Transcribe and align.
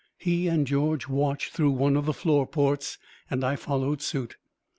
He 0.17 0.47
and 0.47 0.65
George 0.65 1.07
watched 1.07 1.53
through 1.53 1.73
one 1.73 1.95
of 1.95 2.07
the 2.07 2.11
floor 2.13 2.47
ports 2.47 2.97
and 3.29 3.43
I 3.43 3.55
followed 3.55 4.01
suit. 4.01 4.35